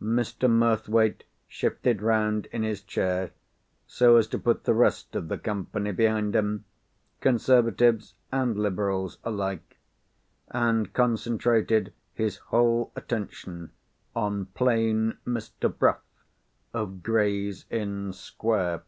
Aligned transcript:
Mr. 0.00 0.48
Murthwaite 0.48 1.22
shifted 1.46 2.00
round 2.00 2.46
in 2.46 2.62
his 2.62 2.80
chair, 2.80 3.30
so 3.86 4.16
as 4.16 4.26
to 4.26 4.38
put 4.38 4.64
the 4.64 4.72
rest 4.72 5.14
of 5.14 5.28
the 5.28 5.36
company 5.36 5.92
behind 5.92 6.34
him 6.34 6.64
(Conservatives 7.20 8.14
and 8.32 8.58
Liberals 8.58 9.18
alike), 9.22 9.76
and 10.50 10.94
concentrated 10.94 11.92
his 12.14 12.38
whole 12.38 12.90
attention 12.96 13.70
on 14.16 14.46
plain 14.54 15.18
Mr. 15.26 15.68
Bruff, 15.68 16.00
of 16.72 17.02
Gray's 17.02 17.66
Inn 17.70 18.14
Square. 18.14 18.84